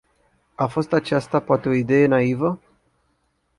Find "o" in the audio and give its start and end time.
1.69-1.73